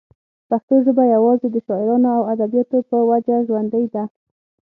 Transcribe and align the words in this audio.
پښتو 0.49 0.75
ژبه 0.85 1.03
يوازې 1.15 1.47
دَشاعرانو 1.51 2.09
او 2.17 2.21
اديبانو 2.31 2.79
پۀ 2.89 2.97
وجه 3.09 3.35
ژوندۍ 3.47 3.85
ده 3.93 4.03